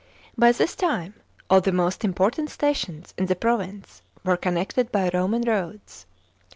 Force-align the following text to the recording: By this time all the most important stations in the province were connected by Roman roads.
By 0.35 0.51
this 0.51 0.75
time 0.75 1.13
all 1.47 1.61
the 1.61 1.71
most 1.71 2.03
important 2.03 2.49
stations 2.49 3.13
in 3.19 3.27
the 3.27 3.35
province 3.35 4.01
were 4.23 4.35
connected 4.35 4.91
by 4.91 5.11
Roman 5.13 5.43
roads. 5.43 6.07